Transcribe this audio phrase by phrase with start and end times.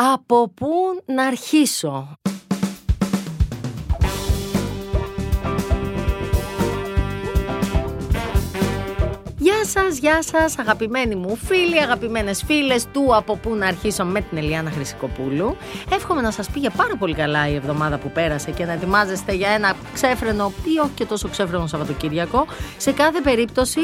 [0.00, 2.18] Από πού να αρχίσω;
[9.68, 14.38] Σας, γεια σας αγαπημένοι μου φίλοι, αγαπημένες φίλες του από πού να αρχίσω με την
[14.38, 15.56] Ελιάνα Χρυσικοπούλου.
[15.92, 19.50] Εύχομαι να σας πήγε πάρα πολύ καλά η εβδομάδα που πέρασε και να ετοιμάζεστε για
[19.50, 22.46] ένα ξέφρενο ή όχι και τόσο ξέφρενο Σαββατοκύριακο.
[22.76, 23.80] Σε κάθε περίπτωση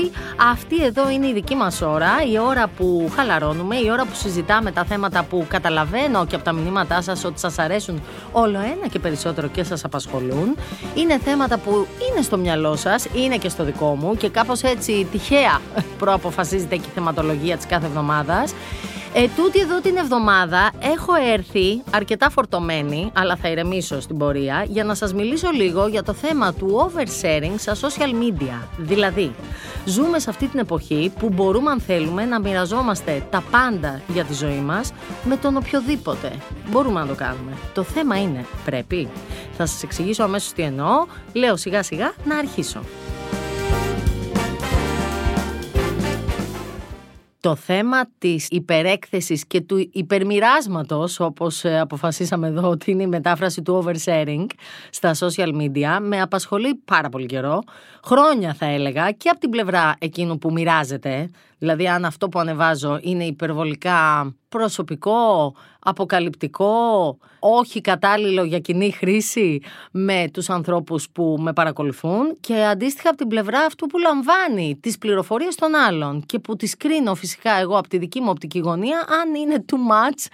[0.51, 4.71] αυτή εδώ είναι η δική μας ώρα, η ώρα που χαλαρώνουμε, η ώρα που συζητάμε
[4.71, 8.99] τα θέματα που καταλαβαίνω και από τα μηνύματά σας ότι σας αρέσουν όλο ένα και
[8.99, 10.57] περισσότερο και σας απασχολούν.
[10.95, 15.07] Είναι θέματα που είναι στο μυαλό σας, είναι και στο δικό μου και κάπως έτσι
[15.13, 15.61] τυχαία
[15.99, 18.55] προαποφασίζεται και η θεματολογία της κάθε εβδομάδας.
[19.17, 24.85] Ε, τούτη εδώ την εβδομάδα έχω έρθει αρκετά φορτωμένη, αλλά θα ηρεμήσω στην πορεία, για
[24.85, 28.69] να σας μιλήσω λίγο για το θέμα του oversharing στα social media.
[28.77, 29.35] Δηλαδή,
[29.85, 34.35] ζούμε σε αυτή την εποχή που μπορούμε αν θέλουμε να μοιραζόμαστε τα πάντα για τη
[34.35, 34.93] ζωή μας
[35.25, 36.33] με τον οποιοδήποτε.
[36.71, 37.53] Μπορούμε να το κάνουμε.
[37.75, 39.09] Το θέμα είναι, πρέπει.
[39.57, 41.07] Θα σας εξηγήσω αμέσως τι εννοώ.
[41.33, 42.81] Λέω σιγά σιγά να αρχίσω.
[47.45, 53.63] Το θέμα της υπερέκθεσης και του υπερμοιράσματος, όπως ε, αποφασίσαμε εδώ ότι είναι η μετάφραση
[53.63, 54.47] του oversharing
[54.91, 57.63] στα social media, με απασχολεί πάρα πολύ καιρό.
[58.05, 62.99] Χρόνια θα έλεγα και από την πλευρά εκείνου που μοιράζεται, δηλαδή αν αυτό που ανεβάζω
[63.03, 72.37] είναι υπερβολικά προσωπικό, αποκαλυπτικό, όχι κατάλληλο για κοινή χρήση με τους ανθρώπους που με παρακολουθούν
[72.41, 76.77] και αντίστοιχα από την πλευρά αυτού που λαμβάνει τις πληροφορίες των άλλων και που τις
[76.77, 80.27] κρίνω φυσικά εγώ από τη δική μου οπτική γωνία αν είναι too much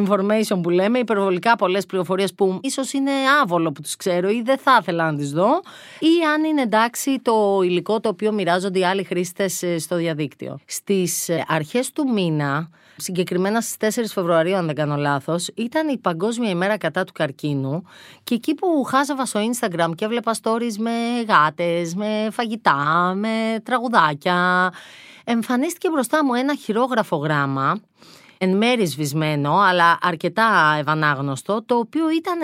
[0.00, 3.10] information που λέμε, υπερβολικά πολλές πληροφορίες που ίσως είναι
[3.42, 5.60] άβολο που τους ξέρω ή δεν θα ήθελα να τις δω
[5.98, 10.58] ή αν είναι εντάξει το υλικό το οποίο μοιράζονται οι άλλοι χρήστες ε, στο διαδίκτυο.
[10.64, 15.98] Στις ε, αρχές του μήνα συγκεκριμένα στις 4 Φεβρουαρίου αν δεν κάνω λάθος, ήταν η
[15.98, 17.82] Παγκόσμια ημέρα κατά του καρκίνου
[18.24, 20.90] και εκεί που χάζαβα στο Instagram και έβλεπα stories με
[21.28, 24.72] γάτες, με φαγητά, με τραγουδάκια,
[25.24, 27.80] εμφανίστηκε μπροστά μου ένα χειρόγραφο γράμμα
[28.38, 32.38] εν μέρη σβησμένο, αλλά αρκετά ευανάγνωστο, το οποίο ήταν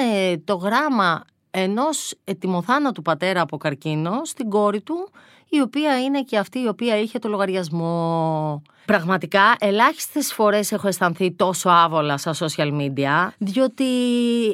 [0.45, 5.09] το γράμμα ενός ετοιμοθάνατου πατέρα από καρκίνο στην κόρη του,
[5.57, 8.63] η οποία είναι και αυτή η οποία είχε το λογαριασμό.
[8.85, 13.85] Πραγματικά, ελάχιστες φορές έχω αισθανθεί τόσο άβολα στα social media, διότι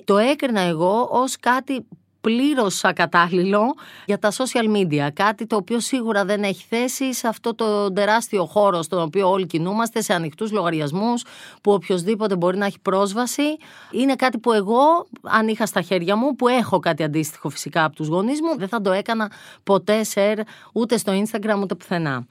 [0.04, 1.86] το έκρινα εγώ ως κάτι
[2.20, 3.74] πλήρως ακατάλληλο
[4.06, 5.08] για τα social media.
[5.12, 9.46] Κάτι το οποίο σίγουρα δεν έχει θέση σε αυτό το τεράστιο χώρο στον οποίο όλοι
[9.46, 11.24] κινούμαστε, σε ανοιχτούς λογαριασμούς,
[11.62, 13.56] που οποιοδήποτε μπορεί να έχει πρόσβαση.
[13.90, 17.96] Είναι κάτι που εγώ, αν είχα στα χέρια μου, που έχω κάτι αντίστοιχο φυσικά από
[17.96, 19.30] τους γονείς μου, δεν θα το έκανα
[19.62, 20.38] ποτέ share
[20.72, 22.26] ούτε στο Instagram ούτε πουθενά.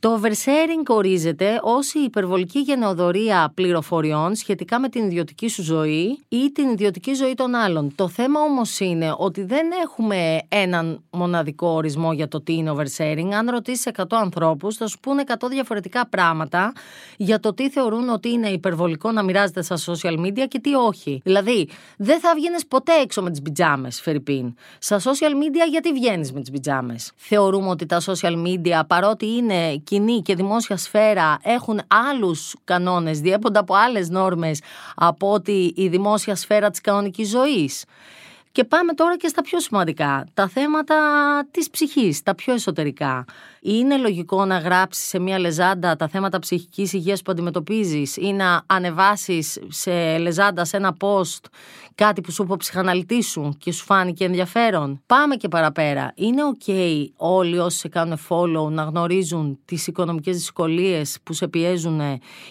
[0.00, 6.52] Το oversharing ορίζεται ως η υπερβολική γενεοδορία πληροφοριών σχετικά με την ιδιωτική σου ζωή ή
[6.52, 7.92] την ιδιωτική ζωή των άλλων.
[7.94, 13.28] Το θέμα όμως είναι ότι δεν έχουμε έναν μοναδικό ορισμό για το τι είναι oversharing.
[13.32, 16.72] Αν ρωτήσεις 100 ανθρώπους, θα σου πούνε 100 διαφορετικά πράγματα
[17.16, 21.20] για το τι θεωρούν ότι είναι υπερβολικό να μοιράζεται στα social media και τι όχι.
[21.24, 24.54] Δηλαδή, δεν θα βγαίνεις ποτέ έξω με τις πιτζάμες, Φερρυπίν.
[24.78, 29.82] Στα social media, γιατί βγαίνεις με τις πιτζάμες; Θεωρούμε ότι τα social media, παρότι είναι
[29.88, 34.60] κοινή και δημόσια σφαίρα έχουν άλλους κανόνες, διέπονται από άλλες νόρμες
[34.94, 37.84] από ότι η δημόσια σφαίρα της κανονικής ζωής.
[38.58, 40.96] Και πάμε τώρα και στα πιο σημαντικά, τα θέματα
[41.50, 43.24] της ψυχής, τα πιο εσωτερικά.
[43.60, 48.62] Είναι λογικό να γράψεις σε μια λεζάντα τα θέματα ψυχικής υγείας που αντιμετωπίζεις ή να
[48.66, 51.44] ανεβάσεις σε λεζάντα, σε ένα post
[51.94, 55.02] κάτι που σου είπε ο ψυχαναλυτή σου και σου φάνηκε ενδιαφέρον.
[55.06, 56.12] Πάμε και παραπέρα.
[56.14, 56.72] Είναι ok
[57.16, 62.00] όλοι όσοι σε κάνουν follow να γνωρίζουν τις οικονομικές δυσκολίες που σε πιέζουν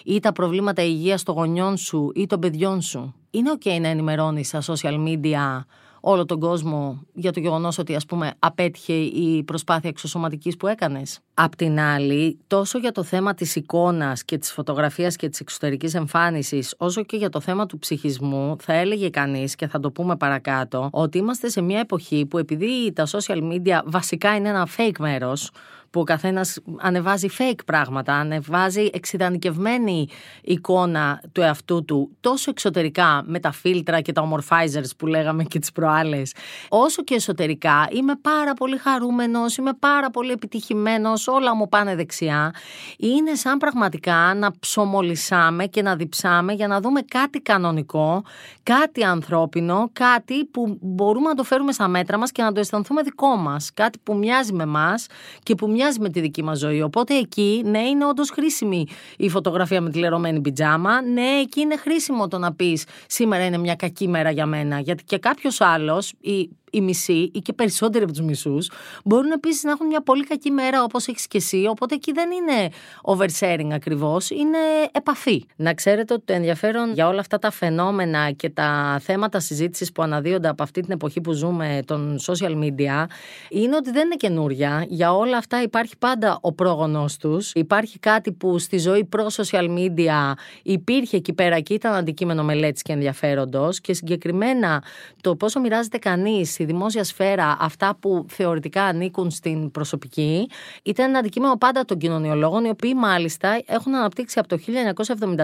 [0.04, 4.48] ή τα προβλήματα υγείας των γονιών σου ή των παιδιών σου; Είναι ok να ενημερώνεις
[4.48, 5.64] στα social media
[6.00, 11.20] όλο τον κόσμο για το γεγονός ότι ας πούμε απέτυχε η προσπάθεια εξωσωματικής που έκανες;
[11.34, 15.94] Απ' την άλλη, τόσο για το θέμα της εικόνας και της φωτογραφίας και της εξωτερικής
[15.94, 20.16] εμφάνισης, όσο και για το θέμα του ψυχισμού, θα έλεγε κανείς και θα το πούμε
[20.16, 24.98] παρακάτω, ότι είμαστε σε μια εποχή που επειδή τα social media βασικά είναι ένα fake
[24.98, 25.50] μέρος,
[25.90, 30.08] που ο καθένας ανεβάζει fake πράγματα, ανεβάζει εξειδανικευμένη
[30.42, 35.58] εικόνα του εαυτού του, τόσο εξωτερικά με τα φίλτρα και τα ομορφάιζερς που λέγαμε και
[35.58, 36.34] τις προάλλες,
[36.68, 42.54] όσο και εσωτερικά είμαι πάρα πολύ χαρούμενος, είμαι πάρα πολύ επιτυχημένος, όλα μου πάνε δεξιά.
[42.98, 48.22] Είναι σαν πραγματικά να ψωμολισάμε και να διψάμε για να δούμε κάτι κανονικό,
[48.62, 53.02] κάτι ανθρώπινο, κάτι που μπορούμε να το φέρουμε στα μέτρα μας και να το αισθανθούμε
[53.02, 55.06] δικό μας, κάτι που μοιάζει με μας
[55.42, 56.82] και που μοιάζει με τη δική μας ζωή.
[56.82, 58.86] Οπότε εκεί, ναι, είναι όντως χρήσιμη
[59.16, 61.02] η φωτογραφία με τη λερωμένη πιτζάμα.
[61.02, 64.80] Ναι, εκεί είναι χρήσιμο το να πεις σήμερα είναι μια κακή μέρα για μένα.
[64.80, 68.70] Γιατί και κάποιος άλλος, ή οι μισοί ή και περισσότεροι από τους μισούς
[69.04, 71.66] μπορούν επίσης να έχουν μια πολύ κακή μέρα όπως έχεις και εσύ.
[71.68, 72.68] Οπότε εκεί δεν είναι
[73.02, 74.58] oversharing ακριβώς, είναι
[74.92, 75.44] επαφή.
[75.56, 80.02] Να ξέρετε ότι το ενδιαφέρον για όλα αυτά τα φαινόμενα και τα θέματα συζήτησης που
[80.02, 83.04] αναδύονται από αυτή την εποχή που ζούμε των social media
[83.48, 84.84] είναι ότι δεν είναι καινούρια.
[84.88, 87.52] Για όλα αυτά υπάρχει πάντα ο πρόγονός τους.
[87.52, 90.32] Υπάρχει κάτι που στη ζωή προ social media
[90.62, 93.80] υπήρχε εκεί πέρα και ήταν αντικείμενο μελέτης και ενδιαφέροντος.
[93.80, 94.82] Και συγκεκριμένα
[95.20, 100.48] το πόσο μοιράζεται κανείς στη δημόσια σφαίρα αυτά που θεωρητικά ανήκουν στην προσωπική
[100.82, 104.58] ήταν ένα αντικείμενο πάντα των κοινωνιολόγων, οι οποίοι μάλιστα έχουν αναπτύξει από το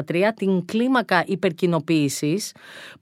[0.09, 2.53] 1973 την κλίμακα υπερκοινοποίησης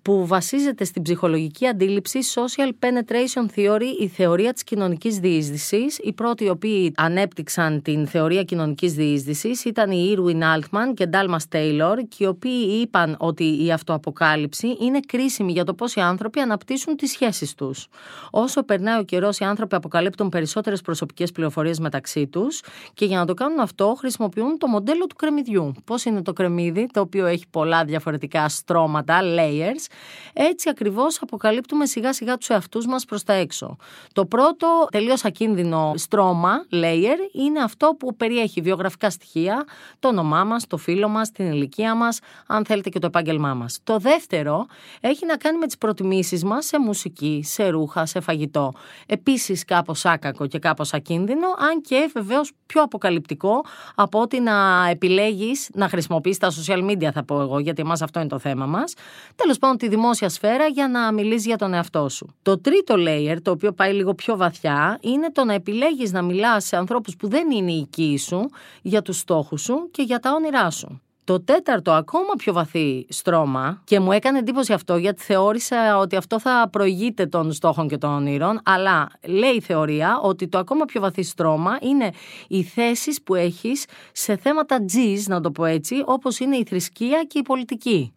[0.03, 5.99] που βασίζεται στην ψυχολογική αντίληψη Social Penetration Theory, η θεωρία της κοινωνικής διείσδυσης.
[5.99, 11.57] Οι πρώτοι οι οποίοι ανέπτυξαν την θεωρία κοινωνικής διείσδυσης ήταν οι Irwin Altman και Dalmas
[11.57, 16.41] Taylor, και οι οποίοι είπαν ότι η αυτοαποκάλυψη είναι κρίσιμη για το πώς οι άνθρωποι
[16.41, 17.89] αναπτύσσουν τις σχέσεις τους.
[18.31, 22.61] Όσο περνάει ο καιρός, οι άνθρωποι αποκαλύπτουν περισσότερες προσωπικές πληροφορίες μεταξύ τους
[22.95, 25.73] και για να το κάνουν αυτό χρησιμοποιούν το μοντέλο του κρεμμυδιού.
[25.85, 29.87] Πώς είναι το κρεμμύδι, το οποίο έχει πολλά διαφορετικά στρώματα, layers.
[30.33, 33.77] Έτσι ακριβώς αποκαλύπτουμε σιγά σιγά τους εαυτούς μας προς τα έξω.
[34.13, 39.65] Το πρώτο τελείως ακίνδυνο στρώμα, layer, είναι αυτό που περιέχει βιογραφικά στοιχεία,
[39.99, 43.79] το όνομά μας, το φίλο μας, την ηλικία μας, αν θέλετε και το επάγγελμά μας.
[43.85, 44.67] Το δεύτερο
[45.01, 48.73] έχει να κάνει με τις προτιμήσεις μας σε μουσική, σε ρούχα, σε φαγητό.
[49.07, 55.71] Επίσης, κάπως άκακο και κάπως ακίνδυνο, αν και βεβαίως πιο αποκαλυπτικό από ότι να επιλέγεις
[55.75, 58.95] να χρησιμοποιείς τα social media, θα πω εγώ, γιατί εμάς αυτό είναι το θέμα μας.
[59.35, 62.35] Τέλος πάντων, τη δημόσια σφαίρα για να μιλήσεις για τον εαυτό σου.
[62.43, 66.65] Το τρίτο layer, το οποίο πάει λίγο πιο βαθιά, είναι το να επιλέγεις να μιλάς
[66.65, 68.51] σε ανθρώπους που δεν είναι οι οικοί σου
[68.83, 71.01] για τους στόχους σου και για τα όνειρά σου.
[71.25, 76.41] Το τέταρτο, ακόμα πιο βαθύ στρώμα, και μου έκανε εντύπωση αυτό γιατί θεώρησα ότι αυτό
[76.41, 81.01] θα προηγείται των στόχων και των όνειρων, αλλά λέει η θεωρία ότι το ακόμα πιο
[81.01, 82.11] βαθύ στρώμα είναι
[82.49, 87.25] οι θέσεις που έχεις σε θέματα G's, να το πω έτσι, όπως είναι η θρησκεία
[87.25, 88.13] και η πολιτική.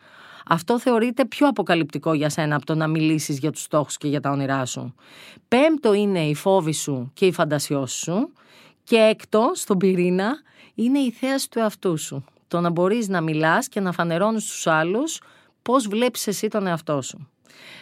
[0.47, 4.21] Αυτό θεωρείται πιο αποκαλυπτικό για σένα από το να μιλήσεις για τους στόχους και για
[4.21, 4.95] τα όνειρά σου.
[5.47, 8.31] Πέμπτο είναι η φόβη σου και η φαντασιώση σου.
[8.83, 10.41] Και έκτο, στον πυρήνα,
[10.75, 14.67] είναι η θέαση του εαυτού σου το να μπορείς να μιλάς και να φανερώνεις στους
[14.67, 15.21] άλλους
[15.61, 17.29] πώς βλέπεις εσύ τον εαυτό σου.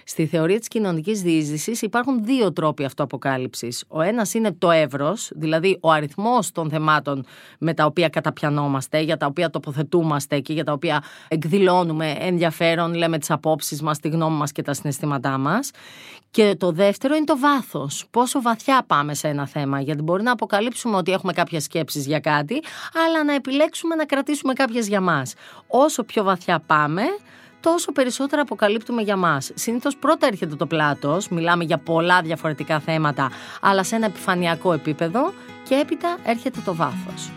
[0.06, 3.84] Στη θεωρία της κοινωνικής διείσδυσης υπάρχουν δύο τρόποι αυτοαποκάλυψης.
[3.88, 7.26] Ο ένας είναι το εύρος, δηλαδή ο αριθμός των θεμάτων
[7.60, 13.18] με τα οποία καταπιανόμαστε, για τα οποία τοποθετούμαστε και για τα οποία εκδηλώνουμε ενδιαφέρον, λέμε
[13.18, 15.72] τις απόψεις μας, τη γνώμη μας και τα συναισθήματά μας.
[16.32, 18.06] Και το δεύτερο είναι το βάθος.
[18.12, 22.20] Πόσο βαθιά πάμε σε ένα θέμα, γιατί μπορεί να αποκαλύψουμε ότι έχουμε κάποιες σκέψεις για
[22.20, 22.62] κάτι,
[23.06, 25.34] αλλά να επιλέξουμε να κρατήσουμε κάποιες για μας.
[25.68, 27.02] Όσο πιο βαθιά πάμε,
[27.64, 29.52] τόσο περισσότερα αποκαλύπτουμε για μας.
[29.54, 33.32] Συνήθως πρώτα έρχεται το πλάτος, μιλάμε για πολλά διαφορετικά θέματα,
[33.62, 35.34] αλλά σε ένα επιφανειακό επίπεδο,
[35.68, 37.32] και έπειτα έρχεται το βάθος.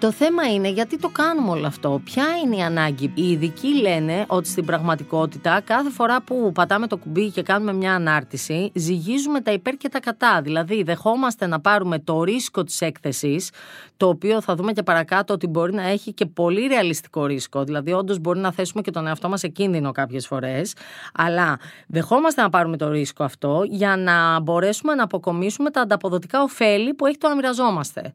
[0.00, 2.00] Το θέμα είναι γιατί το κάνουμε όλο αυτό.
[2.04, 6.96] Ποια είναι η ανάγκη; Οι ειδικοί λένε ότι στην πραγματικότητα κάθε φορά που πατάμε το
[6.96, 10.40] κουμπί και κάνουμε μια ανάρτηση, ζυγίζουμε τα υπέρ και τα κατά.
[10.42, 13.50] Δηλαδή, δεχόμαστε να πάρουμε το ρίσκο της έκθεσης,
[13.96, 17.64] το οποίο θα δούμε και παρακάτω ότι μπορεί να έχει και πολύ ρεαλιστικό ρίσκο.
[17.64, 20.74] Δηλαδή, όντως μπορεί να θέσουμε και τον εαυτό μας σε κίνδυνο κάποιες φορές.
[21.14, 26.94] Αλλά δεχόμαστε να πάρουμε το ρίσκο αυτό για να μπορέσουμε να αποκομίσουμε τα ανταποδοτικά ωφέλη
[26.94, 28.12] που έχει το να μοιραζόμαστε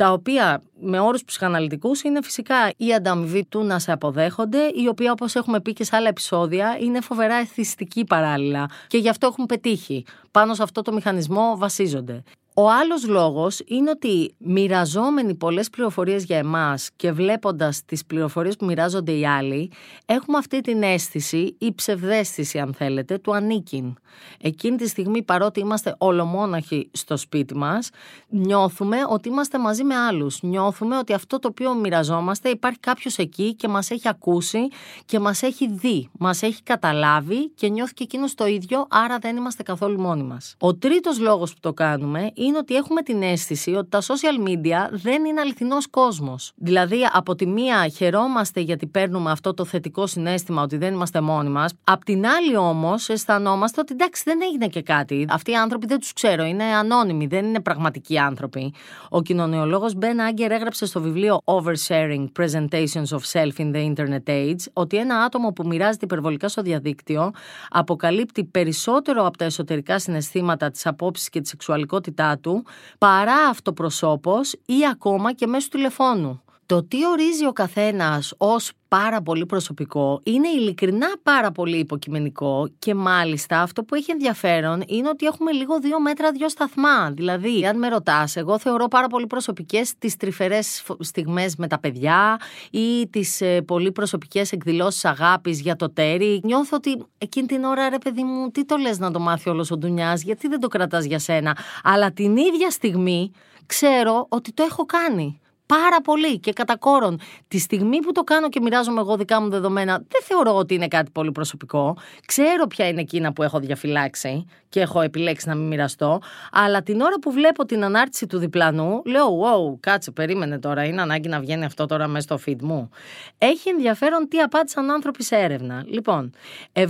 [0.00, 5.12] τα οποία με όρους ψυχαναλυτικούς είναι φυσικά η ανταμοιβή του να σε αποδέχονται, η οποία
[5.12, 9.46] όπως έχουμε πει και σε άλλα επεισόδια είναι φοβερά εθιστική παράλληλα και γι' αυτό έχουν
[9.46, 10.04] πετύχει.
[10.30, 12.22] Πάνω σε αυτό το μηχανισμό βασίζονται.
[12.62, 18.64] Ο άλλος λόγος είναι ότι μοιραζόμενοι πολλές πληροφορίες για εμάς και βλέποντας τις πληροφορίες που
[18.64, 19.70] μοιράζονται οι άλλοι,
[20.06, 23.94] έχουμε αυτή την αίσθηση ή ψευδέστηση αν θέλετε του ανήκειν.
[24.40, 27.90] Εκείνη τη στιγμή παρότι είμαστε ολομόναχοι στο σπίτι μας,
[28.28, 30.42] νιώθουμε ότι είμαστε μαζί με άλλους.
[30.42, 34.68] Νιώθουμε ότι αυτό το οποίο μοιραζόμαστε υπάρχει κάποιος εκεί και μας έχει ακούσει
[35.04, 39.36] και μας έχει δει, μας έχει καταλάβει και νιώθει και εκείνος το ίδιο, άρα δεν
[39.36, 40.54] είμαστε καθόλου μόνοι μας.
[40.58, 44.88] Ο τρίτος λόγος που το κάνουμε είναι ότι έχουμε την αίσθηση ότι τα social media
[44.90, 46.52] δεν είναι αληθινός κόσμος.
[46.56, 51.48] Δηλαδή, από τη μία χαιρόμαστε γιατί παίρνουμε αυτό το θετικό συνέστημα ότι δεν είμαστε μόνοι
[51.48, 51.72] μας.
[51.84, 55.26] Απ' την άλλη, όμως, αισθανόμαστε ότι εντάξει, δεν έγινε και κάτι.
[55.28, 58.72] Αυτοί οι άνθρωποι δεν τους ξέρω, είναι ανώνυμοι, δεν είναι πραγματικοί άνθρωποι.
[59.08, 64.64] Ο κοινωνιολόγος Μπεν Άγκερ έγραψε στο βιβλίο Oversharing Presentations of Self in the Internet Age
[64.72, 67.30] ότι ένα άτομο που μοιράζεται υπερβολικά στο διαδίκτυο
[67.70, 72.64] αποκαλύπτει περισσότερο από τα εσωτερικά συναισθήματα, τις απόψεις και τη σεξουαλικότητά του
[72.98, 76.42] παρά αυτοπροσώπος ή ακόμα και μέσω τηλεφώνου.
[76.70, 82.94] Το τι ορίζει ο καθένας ως πάρα πολύ προσωπικό είναι ειλικρινά πάρα πολύ υποκειμενικό και
[82.94, 87.10] μάλιστα αυτό που έχει ενδιαφέρον είναι ότι έχουμε λίγο δύο μέτρα, δύο σταθμά.
[87.10, 92.40] Δηλαδή, αν με ρωτάς, εγώ θεωρώ πάρα πολύ προσωπικές τις τρυφερές στιγμές με τα παιδιά
[92.70, 96.40] ή τις ε, πολύ προσωπικές εκδηλώσεις αγάπης για το τέρι.
[96.44, 99.70] Νιώθω ότι εκείνη την ώρα, ρε παιδί μου, τι το λες να το μάθει όλος
[99.70, 101.56] ο Ντουνιάς, γιατί δεν το κρατάς για σένα.
[101.82, 103.30] Αλλά την ίδια στιγμή
[103.66, 105.40] ξέρω ότι το έχω κάνει
[105.76, 107.20] πάρα πολύ και κατά κόρον.
[107.48, 110.88] Τη στιγμή που το κάνω και μοιράζομαι εγώ δικά μου δεδομένα, δεν θεωρώ ότι είναι
[110.88, 111.96] κάτι πολύ προσωπικό.
[112.26, 116.20] Ξέρω ποια είναι εκείνα που έχω διαφυλάξει και έχω επιλέξει να μην μοιραστώ.
[116.52, 120.84] Αλλά την ώρα που βλέπω την ανάρτηση του διπλανού, λέω: Wow, κάτσε, περίμενε τώρα.
[120.84, 122.90] Είναι ανάγκη να βγαίνει αυτό τώρα μέσα στο feed μου.
[123.38, 125.84] Έχει ενδιαφέρον τι απάντησαν άνθρωποι σε έρευνα.
[125.86, 126.32] Λοιπόν,
[126.72, 126.82] 72,2%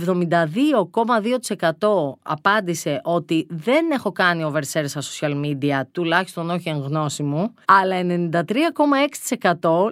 [2.21, 7.95] απάντησε ότι δεν έχω κάνει overshare στα social media, τουλάχιστον όχι εν γνώση μου, αλλά
[8.01, 8.70] 93,6%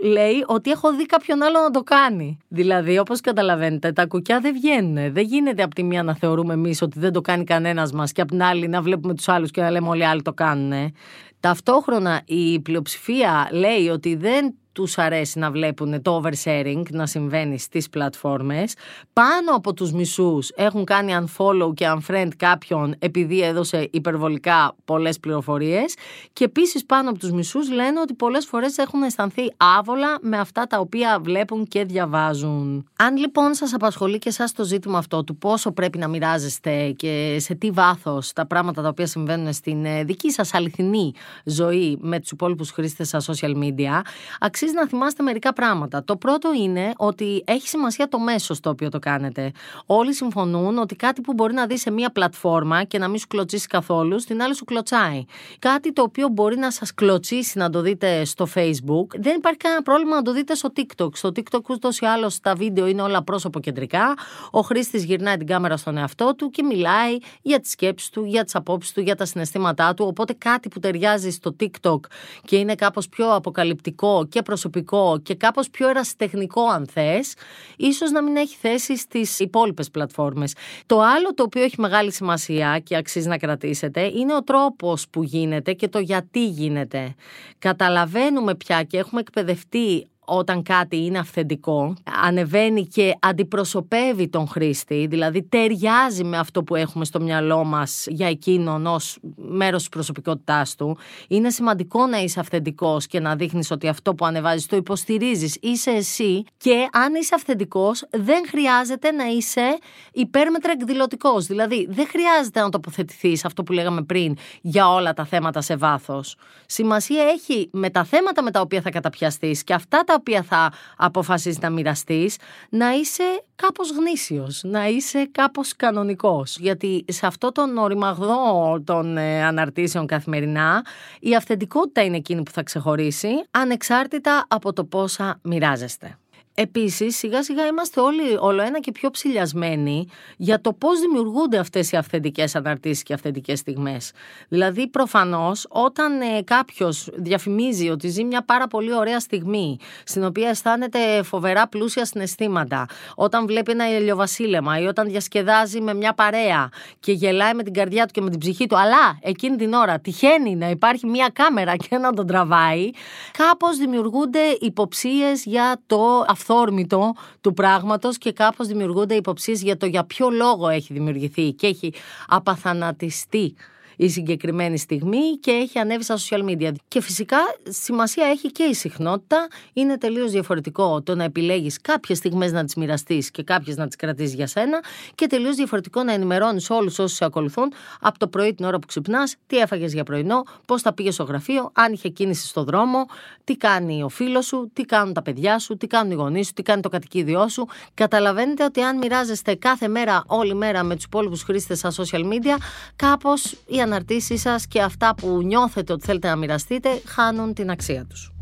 [0.01, 2.37] λέει ότι έχω δει κάποιον άλλο να το κάνει.
[2.47, 5.13] Δηλαδή, όπως καταλαβαίνετε, τα κουκιά δεν βγαίνουν.
[5.13, 8.21] Δεν γίνεται από τη μία να θεωρούμε εμείς ότι δεν το κάνει κανένας μας και
[8.21, 10.93] από την άλλη να βλέπουμε τους άλλους και να λέμε όλοι οι άλλοι το κάνουν.
[11.39, 17.89] Ταυτόχρονα η πλειοψηφία λέει ότι δεν τους αρέσει να βλέπουν το oversharing να συμβαίνει στις
[17.89, 18.73] πλατφόρμες.
[19.13, 25.93] Πάνω από τους μισούς έχουν κάνει unfollow και unfriend κάποιον επειδή έδωσε υπερβολικά πολλές πληροφορίες
[26.33, 30.67] και επίσης πάνω από τους μισούς λένε ότι πολλές φορές έχουν αισθανθεί άβολα με αυτά
[30.67, 32.87] τα οποία βλέπουν και διαβάζουν.
[32.95, 37.37] Αν λοιπόν σας απασχολεί και εσάς το ζήτημα αυτό του πόσο πρέπει να μοιράζεστε και
[37.39, 42.19] σε τι βάθος τα πράγματα τα οποία συμβαίνουν στην ε, δική σας αληθινή ζωή με
[42.19, 44.01] τους υπόλοιπους χρήστες στα social media,
[44.39, 46.03] αξίζει να θυμάστε μερικά πράγματα.
[46.03, 49.51] Το πρώτο είναι ότι έχει σημασία το μέσο στο οποίο το κάνετε.
[49.85, 53.27] Όλοι συμφωνούν ότι κάτι που μπορεί να δεις σε μία πλατφόρμα και να μην σου
[53.27, 55.25] κλωτσίσει καθόλου, στην άλλη σου κλωτσάει.
[55.59, 59.81] Κάτι το οποίο μπορεί να σας κλωτσίσει να το δείτε στο Facebook, δεν υπάρχει κανένα
[59.81, 61.09] πρόβλημα να το δείτε στο TikTok.
[61.13, 64.13] Στο TikTok ούτως ή άλλως τα βίντεο είναι όλα πρόσωπο κεντρικά.
[64.51, 68.43] Ο χρήστης γυρνάει την κάμερα στον εαυτό του και μιλάει για τις σκέψεις του, για
[68.43, 70.05] τις απόψεις του, για τα συναισθήματά του.
[70.07, 71.99] Οπότε κάτι που ταιριάζει στο TikTok
[72.45, 77.33] και είναι κάπως πιο αποκαλυπτικό και προσωπικό και κάπως πιο ερασιτεχνικό αν θες,
[77.77, 80.53] ίσως να μην έχει θέση στις υπόλοιπες πλατφόρμες.
[80.85, 85.23] Το άλλο το οποίο έχει μεγάλη σημασία και αξίζει να κρατήσετε είναι ο τρόπος που
[85.23, 87.15] γίνεται και το γιατί γίνεται.
[87.59, 95.43] Καταλαβαίνουμε πια και έχουμε εκπαιδευτεί όταν κάτι είναι αυθεντικό, ανεβαίνει και αντιπροσωπεύει τον χρήστη, δηλαδή
[95.43, 99.17] ταιριάζει με αυτό που έχουμε στο μυαλό μας για εκείνον ως
[99.49, 100.97] μέρος της προσωπικότητάς του.
[101.27, 105.91] Είναι σημαντικό να είσαι αυθεντικός και να δείχνεις ότι αυτό που ανεβάζεις το υποστηρίζεις, είσαι
[105.91, 109.77] εσύ και αν είσαι αυθεντικός δεν χρειάζεται να είσαι
[110.11, 111.45] υπέρμετρα εκδηλωτικός.
[111.45, 116.35] Δηλαδή δεν χρειάζεται να τοποθετηθείς αυτό που λέγαμε πριν για όλα τα θέματα σε βάθος.
[116.65, 120.71] Σημασία έχει με τα θέματα με τα οποία θα καταπιαστείς και αυτά τα οποία θα
[120.97, 122.37] αποφασίσεις να μοιραστείς,
[122.69, 126.57] να είσαι κάπως γνήσιος, να είσαι κάπως κανονικός.
[126.59, 130.85] Γιατί σε αυτό τον οριμαγδό των ε, αναρτήσεων καθημερινά,
[131.19, 136.17] η αυθεντικότητα είναι εκείνη που θα ξεχωρίσει, ανεξάρτητα από το πόσα μοιράζεστε.
[136.61, 141.91] Επίσης, σιγά σιγά είμαστε όλοι όλο ένα και πιο ψηλιασμένοι για το πώς δημιουργούνται αυτές
[141.91, 144.11] οι αυθεντικές αναρτήσεις και αυθεντικές στιγμές.
[144.47, 150.49] Δηλαδή, προφανώς, όταν ε, κάποιος διαφημίζει ότι ζει μια πάρα πολύ ωραία στιγμή, στην οποία
[150.49, 152.85] αισθάνεται φοβερά πλούσια συναισθήματα,
[153.15, 158.05] όταν βλέπει ένα ηλιοβασίλεμα ή όταν διασκεδάζει με μια παρέα και γελάει με την καρδιά
[158.05, 161.75] του και με την ψυχή του, αλλά εκείνη την ώρα τυχαίνει να υπάρχει μια κάμερα
[161.75, 162.89] και να τον τραβάει,
[163.37, 165.97] κάπως δημιουργούνται υποψίες για το
[166.27, 171.51] αυθεντικό αυθόρμητο του πράγματος και κάπως δημιουργούνται υποψίες για το για ποιο λόγο έχει δημιουργηθεί
[171.51, 171.93] και έχει
[172.27, 173.55] απαθανατιστεί
[174.01, 176.71] η συγκεκριμένη στιγμή και έχει ανέβει στα social media.
[176.87, 177.37] Και φυσικά
[177.69, 179.47] σημασία έχει και η συχνότητα.
[179.73, 183.95] Είναι τελείως διαφορετικό το να επιλέγεις κάποιες στιγμές να τις μοιραστείς και κάποιες να τις
[183.95, 184.83] κρατήσεις για σένα
[185.15, 188.87] και τελείως διαφορετικό να ενημερώνεις όλους όσους σε ακολουθούν από το πρωί την ώρα που
[188.87, 193.05] ξυπνάς, τι έφαγες για πρωινό, πώς θα πήγες στο γραφείο, αν είχε κίνηση στο δρόμο,
[193.43, 196.53] τι κάνει ο φίλος σου, τι κάνουν τα παιδιά σου, τι κάνουν οι γονείς σου,
[196.53, 197.67] τι κάνει το κατοικίδιό σου.
[197.93, 202.57] Καταλαβαίνετε ότι αν μοιράζεστε κάθε μέρα, όλη μέρα με τους υπόλοιπους χρήστες στα social media,
[202.95, 208.05] κάπως η αναρτήσεις σας και αυτά που νιώθετε ότι θέλετε να μοιραστείτε χάνουν την αξία
[208.05, 208.33] τους.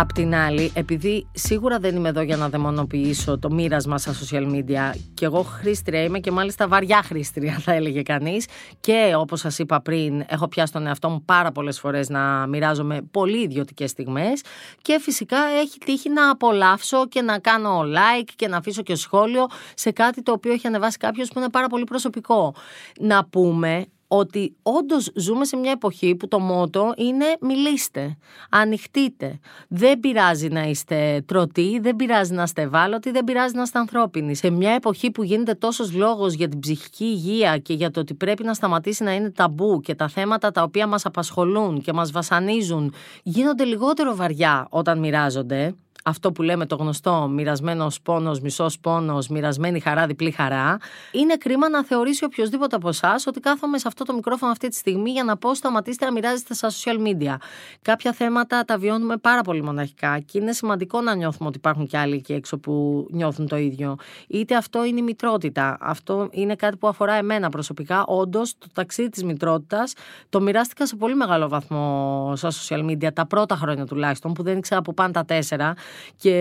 [0.00, 4.50] Απ' την άλλη, επειδή σίγουρα δεν είμαι εδώ για να δαιμονοποιήσω το μοίρασμα στα social
[4.50, 8.46] media και εγώ χρήστρια είμαι και μάλιστα βαριά χρήστρια θα έλεγε κανείς
[8.80, 13.00] και όπως σας είπα πριν έχω πιάσει τον εαυτό μου πάρα πολλές φορές να μοιράζομαι
[13.10, 14.42] πολύ ιδιωτικές στιγμές
[14.82, 19.46] και φυσικά έχει τύχει να απολαύσω και να κάνω like και να αφήσω και σχόλιο
[19.74, 22.54] σε κάτι το οποίο έχει ανεβάσει κάποιος που είναι πάρα πολύ προσωπικό.
[23.00, 28.16] Να πούμε ότι όντως ζούμε σε μια εποχή που το μότο είναι μιλήστε,
[28.50, 29.38] ανοιχτείτε.
[29.68, 34.34] Δεν πειράζει να είστε τρωτοί, δεν πειράζει να είστε ευάλωτοι, δεν πειράζει να είστε ανθρώπινοι.
[34.34, 38.14] Σε μια εποχή που γίνεται τόσος λόγος για την ψυχική υγεία και για το ότι
[38.14, 42.10] πρέπει να σταματήσει να είναι ταμπού και τα θέματα τα οποία μας απασχολούν και μας
[42.10, 45.74] βασανίζουν γίνονται λιγότερο βαριά όταν μοιράζονται
[46.08, 50.78] αυτό που λέμε το γνωστό μοιρασμένος πόνος, μισός πόνος, μοιρασμένη χαρά, διπλή χαρά,
[51.12, 54.76] είναι κρίμα να θεωρήσει οποιοδήποτε από εσά ότι κάθομαι σε αυτό το μικρόφωνο αυτή τη
[54.76, 57.36] στιγμή για να πω σταματήστε να μοιράζεστε στα social media.
[57.82, 61.98] Κάποια θέματα τα βιώνουμε πάρα πολύ μοναχικά και είναι σημαντικό να νιώθουμε ότι υπάρχουν και
[61.98, 63.96] άλλοι εκεί έξω που νιώθουν το ίδιο.
[64.28, 65.76] Είτε αυτό είναι η μητρότητα.
[65.80, 68.04] Αυτό είναι κάτι που αφορά εμένα προσωπικά.
[68.04, 69.92] Όντως, το ταξίδι της μητρότητας
[70.28, 74.58] το μοιράστηκα σε πολύ μεγάλο βαθμό στα social media, τα πρώτα χρόνια τουλάχιστον, που δεν
[74.58, 75.74] ήξερα από πάντα τέσσερα
[76.16, 76.32] και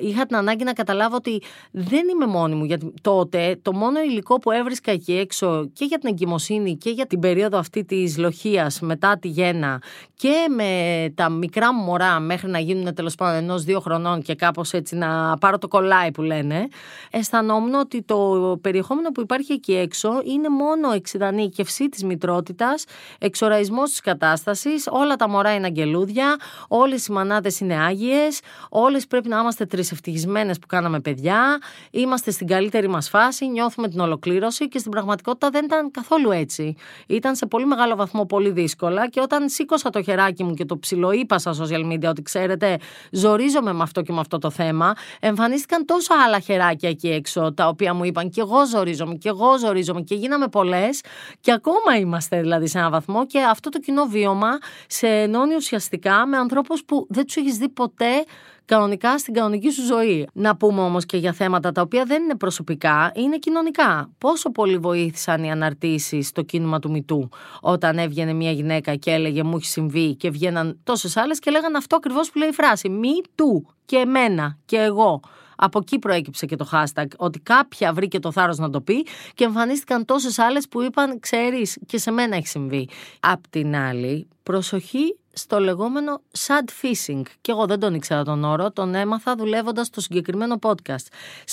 [0.00, 2.64] είχα την ανάγκη να καταλάβω ότι δεν είμαι μόνη μου.
[2.64, 7.06] Γιατί τότε το μόνο υλικό που έβρισκα εκεί έξω και για την εγκυμοσύνη και για
[7.06, 9.82] την περίοδο αυτή της λοχεία μετά τη γέννα
[10.14, 14.34] και με τα μικρά μου μωρά μέχρι να γίνουν τέλος πάντων ενός δύο χρονών και
[14.34, 16.68] κάπως έτσι να πάρω το κολλάι που λένε,
[17.10, 22.84] αισθανόμουν ότι το περιεχόμενο που υπάρχει εκεί έξω είναι μόνο εξειδανίκευση της μητρότητας,
[23.18, 26.36] εξοραϊσμός της κατάστασης, όλα τα μωρά είναι αγγελούδια,
[26.68, 28.40] όλες οι μανάδες είναι άγιες,
[28.74, 31.60] Όλες πρέπει να είμαστε τρισευτυχισμένες που κάναμε παιδιά,
[31.90, 36.74] είμαστε στην καλύτερη μας φάση, νιώθουμε την ολοκλήρωση και στην πραγματικότητα δεν ήταν καθόλου έτσι.
[37.06, 40.78] Ήταν σε πολύ μεγάλο βαθμό πολύ δύσκολα και όταν σήκωσα το χεράκι μου και το
[40.78, 42.78] ψιλοείπα στα social media ότι ξέρετε,
[43.10, 47.68] ζορίζομαι με αυτό και με αυτό το θέμα, εμφανίστηκαν τόσα άλλα χεράκια εκεί έξω τα
[47.68, 51.00] οποία μου είπαν και εγώ ζορίζομαι και εγώ ζορίζομαι και γίναμε πολλές
[51.40, 56.26] και ακόμα είμαστε δηλαδή σε ένα βαθμό και αυτό το κοινό βίωμα σε ενώνει ουσιαστικά
[56.26, 58.24] με ανθρώπους που δεν τους έχεις δει ποτέ
[58.72, 60.28] κανονικά στην κανονική σου ζωή.
[60.32, 64.10] Να πούμε όμως και για θέματα τα οποία δεν είναι προσωπικά, είναι κοινωνικά.
[64.18, 67.28] Πόσο πολύ βοήθησαν οι αναρτήσεις στο κίνημα του Μητού,
[67.60, 71.76] όταν έβγαινε μια γυναίκα και έλεγε Μου έχει συμβεί, και βγαίναν τόσες άλλες και λέγανε
[71.76, 72.88] αυτό ακριβώς που λέει η φράση.
[72.88, 75.20] Μη του και εμένα και εγώ.
[75.56, 79.44] Από εκεί προέκυψε και το hashtag, ότι κάποια βρήκε το θάρρος να το πει και
[79.44, 82.88] εμφανίστηκαν τόσες άλλες που είπαν, ξέρεις, και σε μένα έχει συμβεί.
[83.20, 87.22] Απ' την άλλη, προσοχή στο λεγόμενο sad fishing.
[87.40, 91.06] Και εγώ δεν τον ήξερα τον όρο, τον έμαθα δουλεύοντας στο συγκεκριμένο podcast.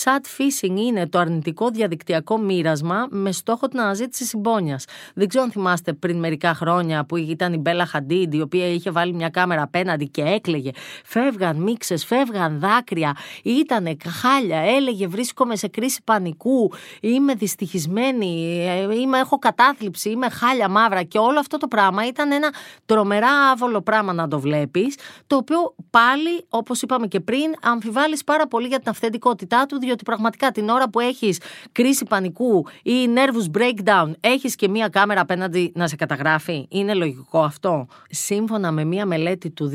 [0.03, 4.85] Sad fishing είναι το αρνητικό διαδικτυακό μοίρασμα με στόχο την αναζήτηση συμπόνιας.
[5.13, 8.91] Δεν ξέρω αν θυμάστε πριν μερικά χρόνια που ήταν η Μπέλα Χαντίντ, η οποία είχε
[8.91, 10.71] βάλει μια κάμερα απέναντι και έκλαιγε.
[11.05, 16.71] Φεύγαν μίξες, φεύγαν δάκρυα, ήταν χάλια, έλεγε βρίσκομαι σε κρίση πανικού,
[17.01, 22.31] είμαι δυστυχισμένη, ε, είμαι, έχω κατάθλιψη, είμαι χάλια μαύρα και όλο αυτό το πράγμα ήταν
[22.31, 22.53] ένα
[22.89, 24.95] τρομερά άβολο πράγμα να το βλέπεις,
[25.27, 30.03] το οποίο πάλι, όπως είπαμε και πριν, αμφιβάλλεις πάρα πολύ για την αυθεντικότητά του, διότι
[30.03, 31.39] πραγματικά την ώρα που έχεις
[31.71, 37.39] κρίση πανικού ή nervous breakdown, έχεις και μία κάμερα απέναντι να σε καταγράφει; Είναι λογικό
[37.39, 39.71] αυτό; Σύμφωνα με μία μελέτη του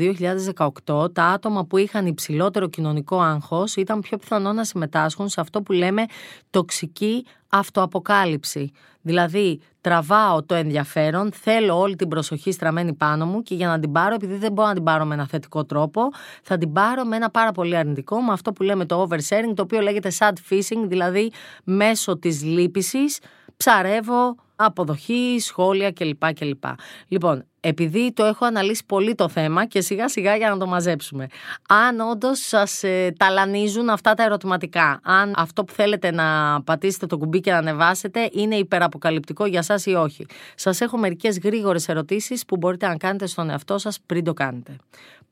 [0.85, 5.61] 2018, τα άτομα που είχαν υψηλότερο κοινωνικό άγχος ήταν πιο πιθανό να συμμετάσχουν σε αυτό
[5.61, 6.05] που λέμε
[6.49, 8.71] τοξική αυτοαποκάλυψη.
[9.01, 13.91] Δηλαδή, τραβάω το ενδιαφέρον, θέλω όλη την προσοχή στραμμένη πάνω μου και για να την
[13.91, 16.01] πάρω, επειδή δεν μπορώ να την πάρω με ένα θετικό τρόπο,
[16.43, 19.61] θα την πάρω με ένα πάρα πολύ αρνητικό, με αυτό που λέμε το oversharing, το
[19.61, 21.31] οποίο λέγεται sad fishing, δηλαδή
[21.63, 23.19] μέσω της λύπησης
[23.57, 26.33] ψαρεύω αποδοχή, σχόλια κλπ.
[26.33, 26.63] κλπ.
[27.07, 31.27] Λοιπόν, επειδή το έχω αναλύσει πολύ το θέμα και σιγά σιγά για να το μαζέψουμε.
[31.67, 37.17] Αν όντως σας ε, ταλανίζουν αυτά τα ερωτηματικά, αν αυτό που θέλετε να πατήσετε το
[37.17, 40.25] κουμπί και να ανεβάσετε είναι υπεραποκαλυπτικό για σας ή όχι.
[40.55, 44.75] Σας έχω μερικές γρήγορες ερωτήσεις που μπορείτε να κάνετε στον εαυτό σας πριν το κάνετε.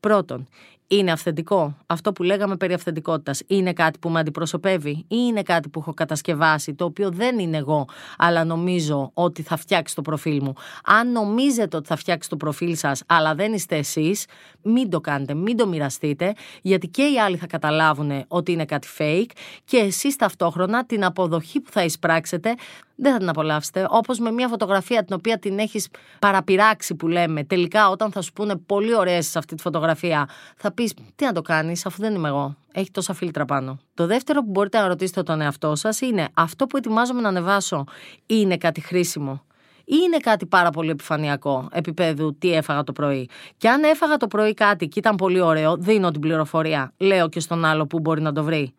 [0.00, 0.48] Πρώτον,
[0.86, 5.68] είναι αυθεντικό; Αυτό που λέγαμε περί αυθεντικότητας είναι κάτι που με αντιπροσωπεύει ή είναι κάτι
[5.68, 10.40] που έχω κατασκευάσει, το οποίο δεν είναι εγώ, αλλά νομίζω ότι θα φτιάξει το προφίλ
[10.42, 10.52] μου.
[10.84, 14.24] Αν νομίζετε ότι θα φτιάξει το προφίλ σας, αλλά δεν είστε εσείς,
[14.62, 18.88] μην το κάνετε, μην το μοιραστείτε, γιατί και οι άλλοι θα καταλάβουν ότι είναι κάτι
[18.98, 19.30] fake
[19.64, 22.54] και εσείς ταυτόχρονα την αποδοχή που θα εισπράξετε
[22.96, 23.86] δεν θα την απολαύσετε.
[23.90, 28.32] Όπως με μια φωτογραφία την οποία την έχεις παραπειράξει, που λέμε, τελικά όταν θα σου
[28.32, 32.14] πούνε πολύ ωραίε σε αυτή τη φωτογραφία, θα πεις τι να το κάνεις, αφού δεν
[32.14, 32.56] είμαι εγώ.
[32.72, 33.78] Έχει τόσα φίλτρα πάνω.
[33.94, 37.84] Το δεύτερο που μπορείτε να ρωτήσετε τον εαυτό σας είναι αυτό που ετοιμάζομαι να ανεβάσω
[38.26, 39.42] είναι κάτι χρήσιμο
[39.84, 43.28] ή είναι κάτι πάρα πολύ επιφανειακό επίπεδου τι έφαγα το πρωί.
[43.56, 46.92] Και αν έφαγα το πρωί κάτι και ήταν πολύ ωραίο, δίνω την πληροφορία.
[46.96, 48.74] Λέω και στον άλλο που μπορεί να το βρει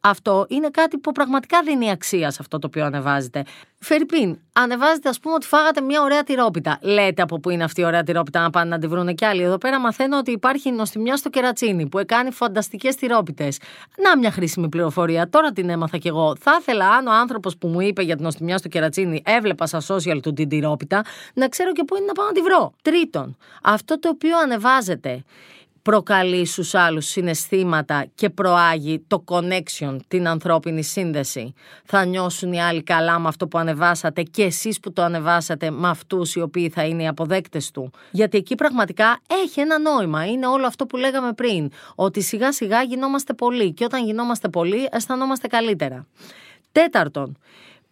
[0.00, 3.44] αυτό είναι κάτι που πραγματικά δίνει αξία σε αυτό το οποίο ανεβάζετε.
[3.78, 6.78] Φερρυπίν, ανεβάζετε ας πούμε ότι φάγατε μια ωραία τυρόπιτα.
[6.82, 9.42] Λέτε από πού είναι αυτή η ωραία τυρόπιτα να πάνε να τη βρουν κι άλλοι.
[9.42, 13.58] Εδώ πέρα μαθαίνω ότι υπάρχει νοστιμιά στο κερατσίνι που έκανε φανταστικές τυρόπιτες.
[14.02, 15.28] Να μια χρήσιμη πληροφορία.
[15.28, 16.36] Τώρα την έμαθα κι εγώ.
[16.40, 19.80] Θα ήθελα αν ο άνθρωπος που μου είπε για την νοστιμιά στο κερατσίνι έβλεπα στα
[19.88, 22.72] social του την τυρόπιτα, να ξέρω και πού είναι να πάω να τη βρω.
[22.82, 25.24] Τρίτον, αυτό το οποίο ανεβάζετε
[25.82, 31.54] προκαλεί στους άλλους συναισθήματα και προάγει το connection, την ανθρώπινη σύνδεση.
[31.84, 35.88] Θα νιώσουν οι άλλοι καλά με αυτό που ανεβάσατε και εσείς που το ανεβάσατε με
[35.88, 37.90] αυτούς οι οποίοι θα είναι οι αποδέκτες του.
[38.10, 40.26] Γιατί εκεί πραγματικά έχει ένα νόημα.
[40.26, 44.88] Είναι όλο αυτό που λέγαμε πριν, ότι σιγά σιγά γινόμαστε πολλοί και όταν γινόμαστε πολλοί
[44.90, 46.06] αισθανόμαστε καλύτερα.
[46.72, 47.38] Τέταρτον,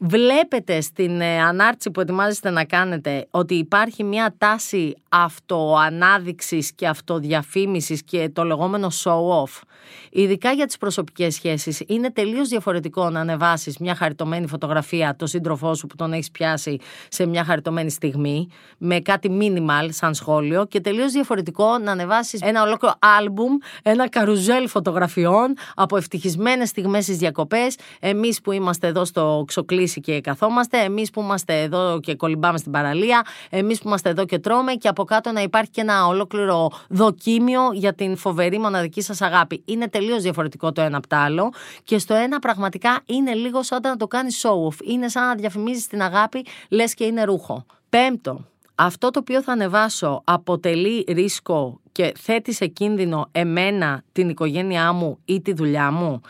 [0.00, 8.02] Βλέπετε στην ε, ανάρτηση που ετοιμάζεστε να κάνετε ότι υπάρχει μια τάση αυτοανάδειξης και αυτοδιαφήμισης
[8.02, 9.62] και το λεγόμενο show-off.
[10.10, 15.74] Ειδικά για τις προσωπικές σχέσεις είναι τελείως διαφορετικό να ανεβάσεις μια χαριτωμένη φωτογραφία το σύντροφό
[15.74, 20.80] σου που τον έχεις πιάσει σε μια χαριτωμένη στιγμή με κάτι minimal σαν σχόλιο και
[20.80, 27.76] τελείως διαφορετικό να ανεβάσεις ένα ολόκληρο άλμπουμ, ένα καρουζέλ φωτογραφιών από ευτυχισμένες στιγμές στις διακοπές
[28.00, 32.72] εμείς που είμαστε εδώ στο ξοκλήσι και καθόμαστε, εμείς που είμαστε εδώ και κολυμπάμε στην
[32.72, 36.70] παραλία, εμείς που είμαστε εδώ και τρώμε και από κάτω να υπάρχει και ένα ολόκληρο
[36.88, 39.62] δοκίμιο για την φοβερή μοναδική σας αγάπη.
[39.64, 41.52] Είναι τελείως διαφορετικό το ένα από το άλλο
[41.84, 44.76] και στο ένα πραγματικά είναι λίγο σαν να το κάνεις show off.
[44.84, 47.66] Είναι σαν να διαφημίζεις την αγάπη, λες και είναι ρούχο.
[47.88, 54.92] Πέμπτο, αυτό το οποίο θα ανεβάσω αποτελεί ρίσκο και θέτει σε κίνδυνο εμένα, την οικογένειά
[54.92, 56.20] μου ή τη δουλειά μου;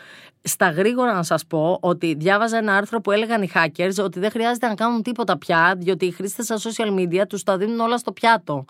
[0.43, 4.31] Στα γρήγορα να σας πω ότι διάβαζα ένα άρθρο που έλεγαν οι hackers ότι δεν
[4.31, 7.97] χρειάζεται να κάνουν τίποτα πια διότι οι χρήστες στα social media τους τα δίνουν όλα
[7.97, 8.65] στο πιάτο.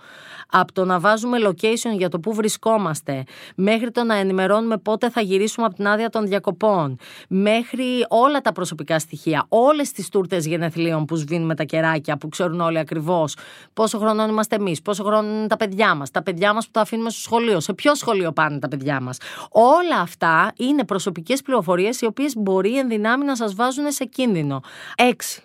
[0.49, 3.23] Από το να βάζουμε location για το που βρισκόμαστε
[3.55, 8.51] μέχρι το να ενημερώνουμε πότε θα γυρίσουμε από την άδεια των διακοπών μέχρι όλα τα
[8.51, 13.35] προσωπικά στοιχεία, όλες τις τούρτες γενεθλίων που σβήνουμε τα κεράκια που ξέρουν όλοι ακριβώς
[13.73, 16.81] πόσο χρονών είμαστε εμείς, πόσο χρόνο είναι τα παιδιά μας, τα παιδιά μας που τα
[16.81, 19.17] αφήνουμε στο σχολείο, σε ποιο σχολείο πάνε τα παιδιά μας.
[19.49, 24.05] Όλα αυτά είναι προσωπικές πληροφορίες πληροφορίες οι οποίες μπορεί εν δυνάμει να σας βάζουν σε
[24.05, 24.61] κίνδυνο.
[24.95, 25.41] 6.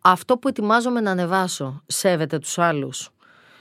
[0.00, 3.10] Αυτό που ετοιμάζομαι να ανεβάσω σέβεται τους άλλους.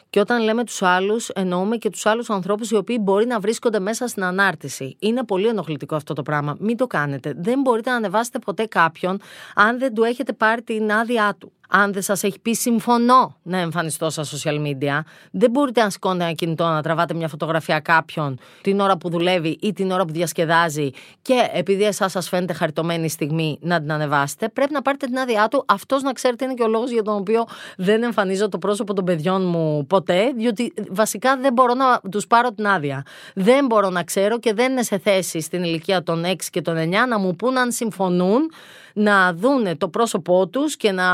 [0.10, 3.80] Και όταν λέμε τους άλλους, εννοούμε και τους άλλους ανθρώπους οι οποίοι μπορεί να βρίσκονται
[3.80, 4.96] μέσα στην ανάρτηση.
[5.00, 6.56] Είναι πολύ ενοχλητικό αυτό το πράγμα.
[6.60, 7.34] Μην το κάνετε.
[7.38, 9.20] Δεν μπορείτε να ανεβάσετε ποτέ κάποιον
[9.56, 13.58] αν δεν του έχετε πάρει την άδειά του αν δεν σας έχει πει συμφωνώ να
[13.58, 15.00] εμφανιστώ στα social media,
[15.32, 19.58] δεν μπορείτε να σηκώνετε ένα κινητό να τραβάτε μια φωτογραφία κάποιον την ώρα που δουλεύει
[19.62, 20.90] ή την ώρα που διασκεδάζει
[21.22, 24.50] και επειδή εσάς σας φαίνεται χαριτωμένη στιγμή να την ανεβάσετε.
[24.50, 25.64] Πρέπει να πάρετε την άδειά του.
[25.68, 27.46] Αυτός να ξέρετε είναι και ο λόγος για τον οποίο
[27.78, 32.52] δεν εμφανίζω το πρόσωπο των παιδιών μου ποτέ, διότι βασικά δεν μπορώ να τους πάρω
[32.52, 33.06] την άδεια.
[33.36, 36.78] Δεν μπορώ να ξέρω και δεν είναι σε θέση στην ηλικία των 6 και των
[36.78, 38.52] 9 να μου πούν αν συμφωνούν
[39.00, 41.06] να δούνε το πρόσωπό τους και να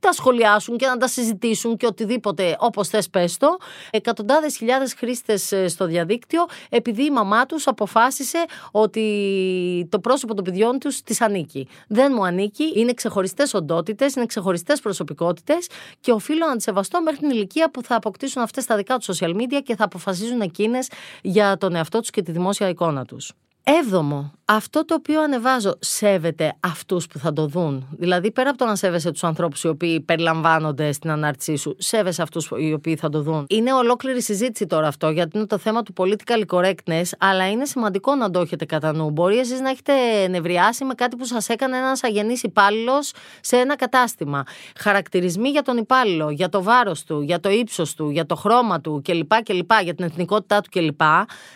[0.00, 3.56] τα σχολιάσουν και να τα συζητήσουν και οτιδήποτε όπως θες πες το.
[3.90, 10.44] Εκατοντάδες χιλιάδες χρήστες ε, στο διαδίκτυο επειδή η μαμά τους αποφάσισε ότι το πρόσωπο των
[10.44, 11.68] παιδιών τους της ανήκει.
[11.88, 15.66] Δεν μου ανήκει, είναι ξεχωριστές οντότητες, είναι ξεχωριστές προσωπικότητες
[16.00, 19.20] και οφείλω να τις σεβαστώ μέχρι την ηλικία που θα αποκτήσουν αυτές τα δικά τους
[19.20, 20.88] social media και θα αποφασίζουν εκείνες
[21.22, 23.32] για τον εαυτό τους και τη δημόσια εικόνα τους.
[23.64, 27.86] Έβδομο, αυτό το οποίο ανεβάζω σέβεται αυτούς που θα το δουν.
[27.98, 32.22] Δηλαδή πέρα από το να σέβεσαι τους ανθρώπους οι οποίοι περιλαμβάνονται στην ανάρτησή σου, σέβεσαι
[32.22, 33.46] αυτούς οι οποίοι θα το δουν.
[33.48, 38.14] Είναι ολόκληρη συζήτηση τώρα αυτό γιατί είναι το θέμα του political correctness, αλλά είναι σημαντικό
[38.14, 39.10] να το έχετε κατά νου.
[39.10, 39.92] Μπορεί εσείς να έχετε
[40.28, 44.42] νευριάσει με κάτι που σας έκανε ένας αγενής υπάλληλος σε ένα κατάστημα.
[44.78, 48.80] Χαρακτηρισμοί για τον υπάλληλο, για το βάρος του, για το ύψος του, για το χρώμα
[48.80, 49.42] του κλπ.
[49.42, 51.00] κλπ για την εθνικότητά του κλπ.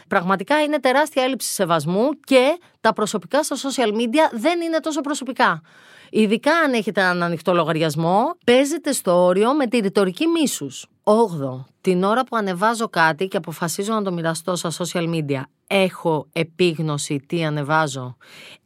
[0.09, 5.63] Πραγματικά είναι τεράστια έλλειψη σεβασμού και τα προσωπικά στα social media δεν είναι τόσο προσωπικά.
[6.11, 10.87] Ειδικά αν έχετε έναν ανοιχτό λογαριασμό, παίζετε στο όριο με τη ρητορική μίσους.
[11.03, 11.12] 8.
[11.81, 17.21] Την ώρα που ανεβάζω κάτι και αποφασίζω να το μοιραστώ στα social media, έχω επίγνωση
[17.27, 18.16] τι ανεβάζω.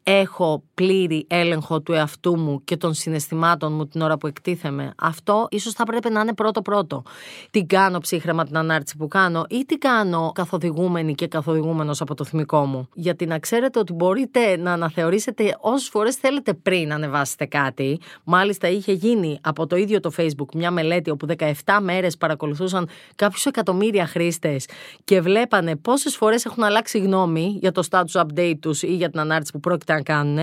[0.03, 4.93] Έχω πλήρη έλεγχο του εαυτού μου και των συναισθημάτων μου την ώρα που εκτίθεμαι.
[4.97, 7.03] Αυτό ίσως θα πρέπει να είναι πρώτο-πρώτο.
[7.51, 12.25] Την κάνω ψύχρεμα την ανάρτηση που κάνω ή την κάνω καθοδηγούμενη και καθοδηγούμενος από το
[12.25, 12.89] θυμικό μου.
[12.95, 18.01] Γιατί να ξέρετε ότι μπορείτε να αναθεωρήσετε όσες φορές θέλετε πριν ανεβάσετε κάτι.
[18.25, 23.47] Μάλιστα είχε γίνει από το ίδιο το Facebook μια μελέτη όπου 17 μέρες παρακολουθούσαν κάποιους
[23.47, 24.67] εκατομμύρια χρήστες
[25.05, 29.21] και βλέπανε πόσες φορές έχουν αλλάξει γνώμη για το status update τους ή για την
[29.21, 30.39] ανάρτηση που πρόκειται να κάνουν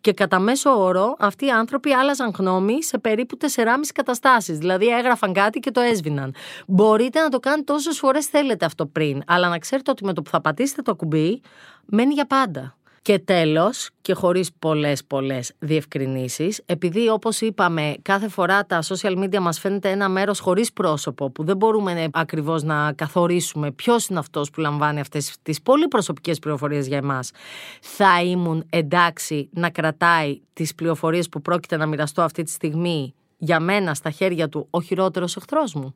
[0.00, 3.46] και κατά μέσο όρο αυτοί οι άνθρωποι άλλαζαν γνώμη σε περίπου 4,5
[3.94, 4.58] καταστάσεις.
[4.58, 6.34] Δηλαδή έγραφαν κάτι και το έσβηναν.
[6.66, 10.22] Μπορείτε να το κάνετε όσες φορές θέλετε αυτό πριν, αλλά να ξέρετε ότι με το
[10.22, 11.40] που θα πατήσετε το κουμπί
[11.84, 12.76] μένει για πάντα.
[13.02, 19.38] Και τέλος, και χωρίς πολλές πολλές διευκρινήσεις, επειδή όπως είπαμε κάθε φορά τα social media
[19.38, 24.50] μας φαίνεται ένα μέρος χωρίς πρόσωπο, που δεν μπορούμε ακριβώς να καθορίσουμε ποιος είναι αυτός
[24.50, 27.30] που λαμβάνει αυτές τις πολύ προσωπικές πληροφορίες για εμάς,
[27.80, 33.60] θα ήμουν εντάξει να κρατάει τις πληροφορίες που πρόκειται να μοιραστώ αυτή τη στιγμή για
[33.60, 35.94] μένα στα χέρια του ο χειρότερος εχθρός μου;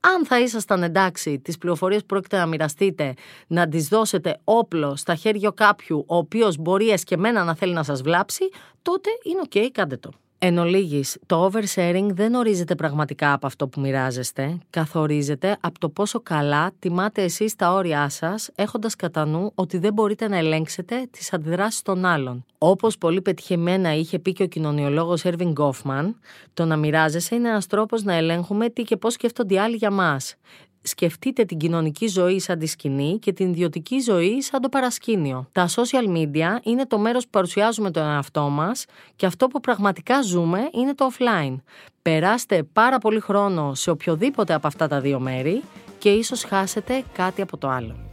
[0.00, 3.14] Αν θα ήσασταν εντάξει τις πληροφορίες που πρόκειται να μοιραστείτε,
[3.46, 8.02] να τις δώσετε όπλο στα χέρια κάποιου ο οποίος μπορεί εσκεμμένα να θέλει να σας
[8.02, 8.48] βλάψει,
[8.82, 10.10] τότε είναι οκ, κάντε το.
[10.44, 16.20] Εν ολίγοις, το oversharing δεν ορίζεται πραγματικά από αυτό που μοιράζεστε, καθορίζεται από το πόσο
[16.20, 21.32] καλά τιμάτε εσείς τα όρια σας, έχοντας κατά νου ότι δεν μπορείτε να ελέγξετε τις
[21.32, 22.44] αντιδράσεις των άλλων.
[22.58, 26.16] Όπως πολύ πετυχημένα είχε πει και ο κοινωνιολόγος Έρβιν Γκόφμαν,
[26.54, 29.90] το να μοιράζεσαι είναι ένας τρόπος να ελέγχουμε τι και πώς σκέφτονται οι άλλοι για
[29.90, 30.36] μας
[30.82, 35.48] σκεφτείτε την κοινωνική ζωή σαν τη σκηνή και την ιδιωτική ζωή σαν το παρασκήνιο.
[35.52, 38.84] Τα social media είναι το μέρος που παρουσιάζουμε τον εαυτό μας
[39.16, 41.56] και αυτό που πραγματικά ζούμε είναι το offline.
[42.02, 45.62] Περάστε πάρα πολύ χρόνο σε οποιοδήποτε από αυτά τα δύο μέρη
[45.98, 48.11] και ίσως χάσετε κάτι από το άλλο.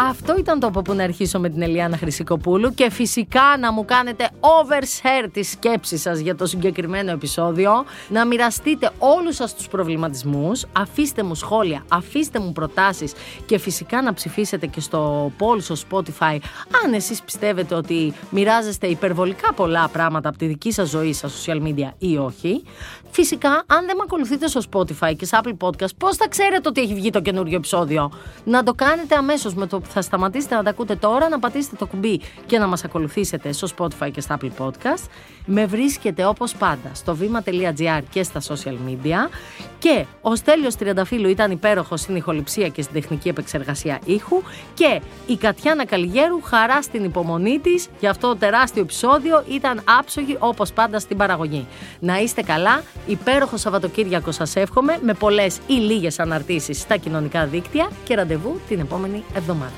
[0.00, 3.84] Αυτό ήταν το από που να αρχίσω με την Ελιάνα Χρυσικοπούλου και φυσικά να μου
[3.84, 10.66] κάνετε overshare τη σκέψη σας για το συγκεκριμένο επεισόδιο, να μοιραστείτε όλους σας τους προβληματισμούς,
[10.72, 13.12] αφήστε μου σχόλια, αφήστε μου προτάσεις
[13.46, 16.38] και φυσικά να ψηφίσετε και στο poll στο Spotify
[16.84, 21.62] αν εσείς πιστεύετε ότι μοιράζεστε υπερβολικά πολλά πράγματα από τη δική σας ζωή στα social
[21.62, 22.62] media ή όχι.
[23.10, 26.80] Φυσικά, αν δεν με ακολουθείτε στο Spotify και σε Apple Podcast, πώς θα ξέρετε ότι
[26.80, 28.12] έχει βγει το καινούριο επεισόδιο;
[28.44, 31.86] Να το κάνετε αμέσως με το θα σταματήσετε να τα ακούτε τώρα, να πατήσετε το
[31.86, 35.04] κουμπί και να μας ακολουθήσετε στο Spotify και στα Apple Podcast.
[35.46, 39.30] Με βρίσκετε όπως πάντα στο βήμα.gr και στα social media
[39.78, 44.42] και ο Στέλιος Τριανταφύλου ήταν υπέροχος στην ηχοληψία και στην τεχνική επεξεργασία ήχου
[44.74, 50.36] και η Κατιάνα Καλιγέρου χαρά στην υπομονή της για αυτό το τεράστιο επεισόδιο ήταν άψογη
[50.38, 51.66] όπως πάντα στην παραγωγή.
[52.00, 57.90] Να είστε καλά, υπέροχο Σαββατοκύριακο σας εύχομαι με πολλές ή λίγες αναρτήσεις στα κοινωνικά δίκτυα
[58.04, 59.77] και ραντεβού την επόμενη εβδομάδα.